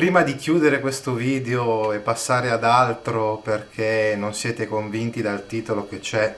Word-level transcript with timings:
Prima 0.00 0.22
di 0.22 0.34
chiudere 0.34 0.80
questo 0.80 1.12
video 1.12 1.92
e 1.92 1.98
passare 1.98 2.48
ad 2.48 2.64
altro 2.64 3.36
perché 3.36 4.14
non 4.16 4.32
siete 4.32 4.66
convinti 4.66 5.20
dal 5.20 5.46
titolo 5.46 5.86
che 5.86 5.98
c'è 5.98 6.34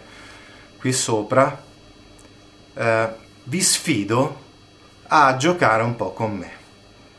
qui 0.81 0.93
sopra, 0.93 1.63
eh, 2.75 3.09
vi 3.45 3.61
sfido 3.61 4.41
a 5.07 5.37
giocare 5.37 5.85
un 5.85 5.95
po' 5.95 6.13
con 6.13 6.37
me. 6.37 6.51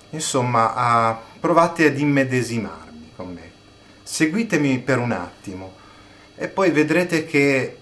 Insomma, 0.10 0.74
a, 0.74 1.18
provate 1.40 1.86
ad 1.86 1.98
immedesimarmi 1.98 3.12
con 3.16 3.32
me. 3.32 3.52
Seguitemi 4.04 4.80
per 4.80 4.98
un 4.98 5.14
attimo 5.14 5.76
e 6.36 6.50
poi 6.50 6.72
vedrete 6.72 7.26
che 7.26 7.78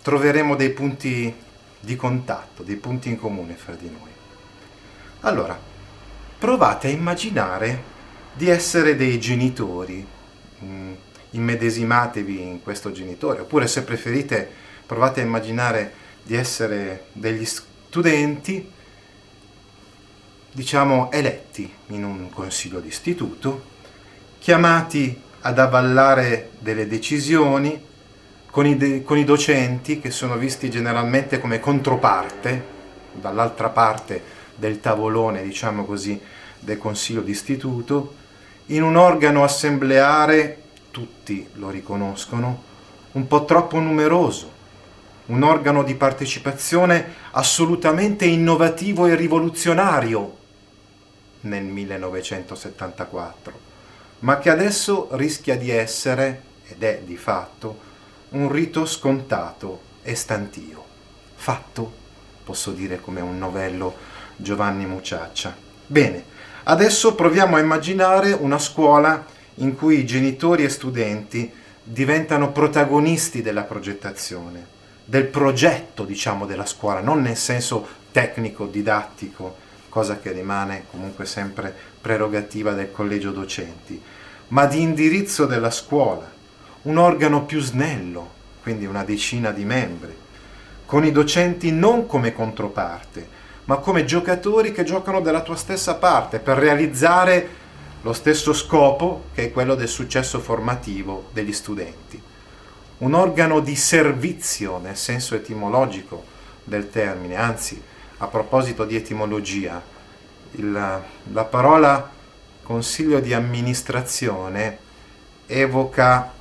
troveremo 0.00 0.54
dei 0.54 0.70
punti 0.70 1.34
di 1.80 1.96
contatto, 1.96 2.62
dei 2.62 2.76
punti 2.76 3.08
in 3.08 3.18
comune 3.18 3.54
fra 3.54 3.74
di 3.74 3.90
noi. 3.90 4.10
Allora, 5.22 5.58
provate 6.38 6.86
a 6.86 6.90
immaginare 6.90 7.94
di 8.36 8.48
essere 8.48 8.96
dei 8.96 9.18
genitori. 9.18 10.06
Mm, 10.62 10.92
immedesimatevi 11.30 12.40
in 12.40 12.62
questo 12.62 12.92
genitore, 12.92 13.40
oppure 13.40 13.66
se 13.66 13.82
preferite 13.82 14.48
provate 14.86 15.20
a 15.20 15.24
immaginare 15.24 15.92
di 16.22 16.34
essere 16.34 17.06
degli 17.12 17.44
studenti, 17.44 18.72
diciamo 20.52 21.10
eletti 21.12 21.70
in 21.88 22.04
un 22.04 22.30
consiglio 22.30 22.80
d'istituto, 22.80 23.74
chiamati 24.38 25.20
ad 25.40 25.58
avallare 25.58 26.50
delle 26.58 26.86
decisioni 26.86 27.84
con 28.50 28.66
i, 28.66 28.76
de- 28.76 29.02
con 29.02 29.18
i 29.18 29.24
docenti 29.24 30.00
che 30.00 30.10
sono 30.10 30.36
visti 30.36 30.70
generalmente 30.70 31.38
come 31.38 31.60
controparte, 31.60 32.74
dall'altra 33.12 33.68
parte 33.68 34.22
del 34.54 34.80
tavolone, 34.80 35.42
diciamo 35.42 35.84
così, 35.84 36.18
del 36.58 36.78
consiglio 36.78 37.20
d'istituto, 37.20 38.24
in 38.66 38.82
un 38.82 38.96
organo 38.96 39.44
assembleare, 39.44 40.62
tutti 40.90 41.48
lo 41.54 41.70
riconoscono, 41.70 42.62
un 43.12 43.26
po' 43.26 43.44
troppo 43.44 43.78
numeroso, 43.78 44.50
un 45.26 45.42
organo 45.42 45.82
di 45.82 45.94
partecipazione 45.94 47.14
assolutamente 47.32 48.24
innovativo 48.24 49.06
e 49.06 49.14
rivoluzionario 49.14 50.36
nel 51.42 51.64
1974, 51.64 53.52
ma 54.20 54.38
che 54.38 54.50
adesso 54.50 55.08
rischia 55.12 55.56
di 55.56 55.70
essere, 55.70 56.42
ed 56.66 56.82
è 56.82 57.02
di 57.04 57.16
fatto, 57.16 57.78
un 58.30 58.50
rito 58.50 58.84
scontato 58.86 59.80
e 60.02 60.14
stantio. 60.14 60.84
Fatto, 61.36 61.92
posso 62.42 62.72
dire 62.72 63.00
come 63.00 63.20
un 63.20 63.38
novello 63.38 63.94
Giovanni 64.36 64.86
Muciaccia. 64.86 65.54
Bene, 65.86 66.34
Adesso 66.68 67.14
proviamo 67.14 67.54
a 67.54 67.60
immaginare 67.60 68.32
una 68.32 68.58
scuola 68.58 69.24
in 69.56 69.76
cui 69.76 70.04
genitori 70.04 70.64
e 70.64 70.68
studenti 70.68 71.48
diventano 71.80 72.50
protagonisti 72.50 73.40
della 73.40 73.62
progettazione, 73.62 74.66
del 75.04 75.26
progetto, 75.26 76.04
diciamo, 76.04 76.44
della 76.44 76.66
scuola, 76.66 77.00
non 77.00 77.22
nel 77.22 77.36
senso 77.36 77.86
tecnico, 78.10 78.66
didattico, 78.66 79.56
cosa 79.88 80.18
che 80.18 80.32
rimane 80.32 80.86
comunque 80.90 81.24
sempre 81.24 81.72
prerogativa 82.00 82.72
del 82.72 82.90
collegio 82.90 83.30
docenti, 83.30 84.02
ma 84.48 84.66
di 84.66 84.80
indirizzo 84.80 85.46
della 85.46 85.70
scuola, 85.70 86.28
un 86.82 86.96
organo 86.96 87.44
più 87.44 87.60
snello, 87.60 88.28
quindi 88.62 88.86
una 88.86 89.04
decina 89.04 89.52
di 89.52 89.64
membri, 89.64 90.16
con 90.84 91.04
i 91.04 91.12
docenti 91.12 91.70
non 91.70 92.06
come 92.06 92.32
controparte, 92.32 93.35
ma 93.66 93.76
come 93.76 94.04
giocatori 94.04 94.72
che 94.72 94.84
giocano 94.84 95.20
dalla 95.20 95.42
tua 95.42 95.56
stessa 95.56 95.96
parte 95.96 96.38
per 96.38 96.56
realizzare 96.58 97.64
lo 98.02 98.12
stesso 98.12 98.52
scopo 98.52 99.24
che 99.34 99.44
è 99.44 99.52
quello 99.52 99.74
del 99.74 99.88
successo 99.88 100.38
formativo 100.38 101.28
degli 101.32 101.52
studenti. 101.52 102.20
Un 102.98 103.14
organo 103.14 103.60
di 103.60 103.74
servizio 103.74 104.78
nel 104.78 104.96
senso 104.96 105.34
etimologico 105.34 106.24
del 106.62 106.90
termine, 106.90 107.36
anzi 107.36 107.82
a 108.18 108.26
proposito 108.28 108.84
di 108.84 108.96
etimologia, 108.96 109.82
il, 110.52 111.02
la 111.32 111.44
parola 111.44 112.10
consiglio 112.62 113.20
di 113.20 113.34
amministrazione 113.34 114.78
evoca 115.46 116.32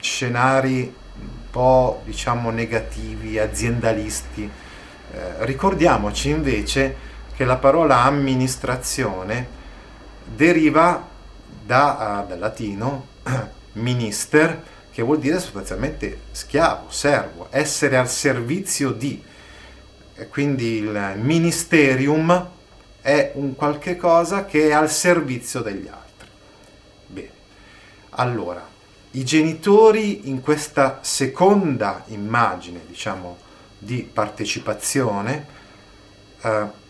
scenari 0.00 0.92
un 1.16 1.50
po' 1.50 2.02
diciamo 2.04 2.50
negativi, 2.50 3.38
aziendalisti, 3.38 4.50
eh, 5.14 5.44
ricordiamoci 5.44 6.28
invece 6.28 6.96
che 7.36 7.44
la 7.44 7.56
parola 7.56 8.02
amministrazione 8.02 9.46
deriva 10.24 11.06
da, 11.64 12.22
uh, 12.24 12.28
dal 12.28 12.38
latino 12.38 13.06
minister, 13.74 14.62
che 14.90 15.02
vuol 15.02 15.18
dire 15.18 15.38
sostanzialmente 15.38 16.20
schiavo, 16.30 16.90
servo, 16.90 17.46
essere 17.50 17.96
al 17.96 18.08
servizio 18.08 18.90
di. 18.90 19.22
Quindi 20.28 20.78
il 20.78 21.14
ministerium 21.16 22.50
è 23.00 23.32
un 23.34 23.54
qualche 23.54 23.96
cosa 23.96 24.44
che 24.44 24.68
è 24.68 24.72
al 24.72 24.90
servizio 24.90 25.60
degli 25.60 25.88
altri. 25.88 26.28
Bene, 27.06 27.30
allora, 28.10 28.64
i 29.12 29.24
genitori 29.24 30.28
in 30.28 30.40
questa 30.40 30.98
seconda 31.02 32.04
immagine, 32.06 32.80
diciamo, 32.86 33.38
di 33.84 34.08
partecipazione, 34.10 35.46
eh, 36.40 36.82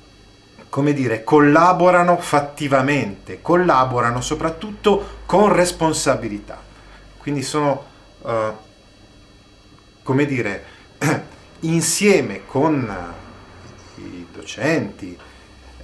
come 0.69 0.93
dire, 0.93 1.22
collaborano 1.25 2.16
fattivamente, 2.16 3.41
collaborano 3.43 4.21
soprattutto 4.21 5.21
con 5.27 5.53
responsabilità. 5.53 6.60
Quindi 7.19 7.43
sono, 7.43 7.85
eh, 8.25 8.52
come 10.02 10.25
dire, 10.26 10.64
insieme 11.61 12.46
con 12.46 13.12
i 13.97 14.26
docenti 14.32 15.19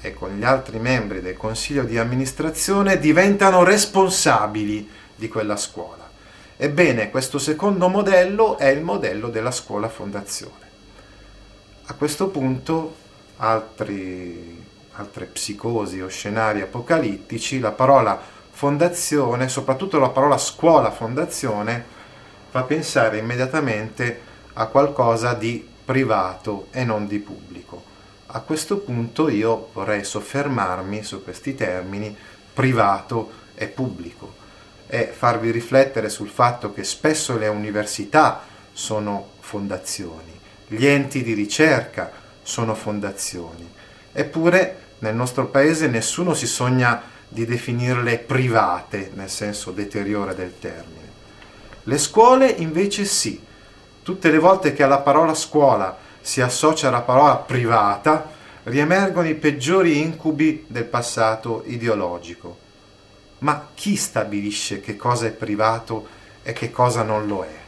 e 0.00 0.14
con 0.14 0.36
gli 0.36 0.44
altri 0.44 0.78
membri 0.78 1.20
del 1.20 1.36
consiglio 1.36 1.84
di 1.84 1.98
amministrazione 1.98 2.98
diventano 2.98 3.62
responsabili 3.62 4.88
di 5.14 5.28
quella 5.28 5.56
scuola. 5.56 6.08
Ebbene, 6.56 7.10
questo 7.10 7.38
secondo 7.38 7.88
modello 7.88 8.58
è 8.58 8.66
il 8.66 8.82
modello 8.82 9.28
della 9.28 9.50
scuola 9.50 9.88
fondazione. 9.88 10.69
A 11.90 11.94
questo 11.94 12.28
punto 12.28 12.94
altri, 13.38 14.64
altre 14.92 15.24
psicosi 15.24 16.00
o 16.00 16.06
scenari 16.06 16.60
apocalittici, 16.60 17.58
la 17.58 17.72
parola 17.72 18.16
fondazione, 18.48 19.48
soprattutto 19.48 19.98
la 19.98 20.10
parola 20.10 20.38
scuola 20.38 20.92
fondazione, 20.92 21.84
fa 22.48 22.62
pensare 22.62 23.18
immediatamente 23.18 24.20
a 24.52 24.66
qualcosa 24.66 25.34
di 25.34 25.68
privato 25.84 26.68
e 26.70 26.84
non 26.84 27.08
di 27.08 27.18
pubblico. 27.18 27.82
A 28.26 28.38
questo 28.38 28.78
punto 28.78 29.28
io 29.28 29.70
vorrei 29.72 30.04
soffermarmi 30.04 31.02
su 31.02 31.24
questi 31.24 31.56
termini 31.56 32.16
privato 32.54 33.32
e 33.56 33.66
pubblico. 33.66 34.38
è 34.86 35.10
farvi 35.12 35.50
riflettere 35.50 36.08
sul 36.08 36.28
fatto 36.28 36.72
che 36.72 36.84
spesso 36.84 37.36
le 37.36 37.48
università 37.48 38.42
sono 38.72 39.30
fondazioni, 39.40 40.38
gli 40.72 40.86
enti 40.86 41.24
di 41.24 41.32
ricerca 41.32 42.12
sono 42.42 42.76
fondazioni, 42.76 43.68
eppure 44.12 44.78
nel 45.00 45.16
nostro 45.16 45.46
paese 45.46 45.88
nessuno 45.88 46.32
si 46.32 46.46
sogna 46.46 47.02
di 47.26 47.44
definirle 47.44 48.18
private, 48.18 49.10
nel 49.14 49.30
senso 49.30 49.72
deteriore 49.72 50.32
del 50.36 50.56
termine. 50.60 51.08
Le 51.82 51.98
scuole 51.98 52.48
invece 52.48 53.04
sì. 53.04 53.42
Tutte 54.02 54.30
le 54.30 54.38
volte 54.38 54.72
che 54.72 54.84
alla 54.84 55.00
parola 55.00 55.34
scuola 55.34 55.96
si 56.20 56.40
associa 56.40 56.88
la 56.88 57.00
parola 57.00 57.34
privata, 57.36 58.30
riemergono 58.64 59.28
i 59.28 59.34
peggiori 59.34 59.98
incubi 59.98 60.64
del 60.68 60.84
passato 60.84 61.64
ideologico. 61.66 62.58
Ma 63.38 63.70
chi 63.74 63.96
stabilisce 63.96 64.80
che 64.80 64.94
cosa 64.94 65.26
è 65.26 65.32
privato 65.32 66.06
e 66.42 66.52
che 66.52 66.70
cosa 66.70 67.02
non 67.02 67.26
lo 67.26 67.42
è? 67.42 67.58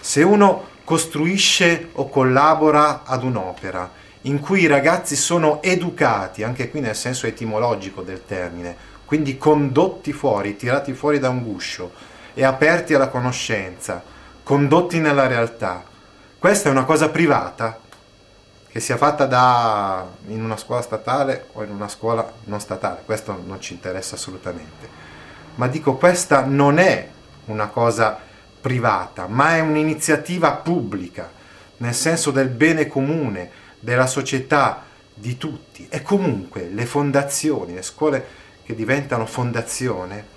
Se 0.00 0.22
uno 0.22 0.76
costruisce 0.88 1.90
o 1.92 2.08
collabora 2.08 3.02
ad 3.04 3.22
un'opera 3.22 3.90
in 4.22 4.40
cui 4.40 4.62
i 4.62 4.66
ragazzi 4.66 5.16
sono 5.16 5.60
educati, 5.60 6.42
anche 6.42 6.70
qui 6.70 6.80
nel 6.80 6.96
senso 6.96 7.26
etimologico 7.26 8.00
del 8.00 8.24
termine, 8.24 8.74
quindi 9.04 9.36
condotti 9.36 10.14
fuori, 10.14 10.56
tirati 10.56 10.94
fuori 10.94 11.18
da 11.18 11.28
un 11.28 11.42
guscio 11.42 11.92
e 12.32 12.42
aperti 12.42 12.94
alla 12.94 13.08
conoscenza, 13.08 14.02
condotti 14.42 14.98
nella 14.98 15.26
realtà. 15.26 15.84
Questa 16.38 16.70
è 16.70 16.72
una 16.72 16.84
cosa 16.84 17.10
privata 17.10 17.78
che 18.66 18.80
sia 18.80 18.96
fatta 18.96 19.26
da, 19.26 20.06
in 20.28 20.42
una 20.42 20.56
scuola 20.56 20.80
statale 20.80 21.48
o 21.52 21.64
in 21.64 21.70
una 21.70 21.88
scuola 21.88 22.32
non 22.44 22.60
statale, 22.60 23.02
questo 23.04 23.38
non 23.44 23.60
ci 23.60 23.74
interessa 23.74 24.14
assolutamente. 24.14 24.88
Ma 25.56 25.68
dico, 25.68 25.96
questa 25.96 26.46
non 26.46 26.78
è 26.78 27.06
una 27.44 27.66
cosa 27.66 28.20
privata, 28.68 29.26
ma 29.28 29.56
è 29.56 29.60
un'iniziativa 29.60 30.52
pubblica, 30.52 31.32
nel 31.78 31.94
senso 31.94 32.30
del 32.30 32.48
bene 32.48 32.86
comune, 32.86 33.50
della 33.80 34.06
società, 34.06 34.84
di 35.14 35.38
tutti. 35.38 35.86
E 35.88 36.02
comunque 36.02 36.68
le 36.70 36.84
fondazioni, 36.84 37.72
le 37.72 37.80
scuole 37.80 38.26
che 38.64 38.74
diventano 38.74 39.24
fondazione 39.24 40.36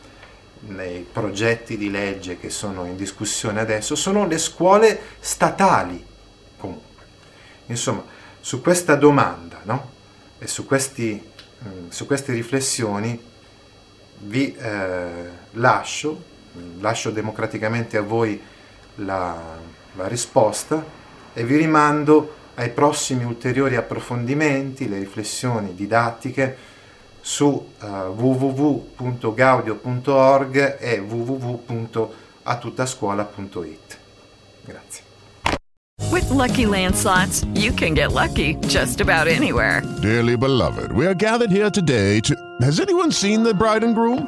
nei 0.67 1.05
progetti 1.11 1.75
di 1.75 1.91
legge 1.91 2.39
che 2.39 2.49
sono 2.49 2.85
in 2.85 2.95
discussione 2.95 3.59
adesso 3.59 3.95
sono 3.95 4.25
le 4.25 4.37
scuole 4.37 4.97
statali 5.19 6.05
comunque. 6.57 7.03
Insomma, 7.65 8.05
su 8.39 8.61
questa 8.61 8.95
domanda 8.95 9.59
no? 9.63 9.91
e 10.39 10.47
su, 10.47 10.65
questi, 10.65 11.21
mm, 11.67 11.89
su, 11.89 12.05
queste 12.05 12.31
riflessioni 12.31 13.21
vi 14.19 14.55
eh, 14.55 15.29
lascio, 15.51 16.29
lascio 16.79 17.11
democraticamente 17.11 17.97
a 17.97 18.01
voi 18.01 18.41
la, 18.95 19.39
la 19.93 20.07
risposta 20.07 20.83
e 21.33 21.43
vi 21.43 21.57
rimando 21.57 22.35
ai 22.55 22.69
prossimi 22.69 23.23
ulteriori 23.23 23.75
approfondimenti, 23.75 24.89
le 24.89 24.99
riflessioni 24.99 25.73
didattiche 25.73 26.69
su 27.21 27.45
uh, 27.45 27.85
www.gaudio.org 27.85 30.77
e 30.79 30.99
www.atutascuola.it. 30.99 33.97
Grazie. 34.65 35.03
With 36.11 36.29
lucky 36.29 36.65
landslots, 36.65 37.45
you 37.53 37.71
can 37.73 37.93
get 37.93 38.11
lucky 38.11 38.55
just 38.67 38.99
about 39.01 39.27
anywhere. 39.27 39.81
Dearly 40.01 40.35
beloved, 40.35 40.91
we 40.91 41.05
are 41.05 41.15
gathered 41.15 41.51
here 41.51 41.69
today 41.69 42.19
to. 42.21 42.35
Has 42.61 42.79
anyone 42.79 43.11
seen 43.11 43.43
the 43.43 43.53
bride 43.53 43.83
and 43.83 43.93
groom? 43.95 44.27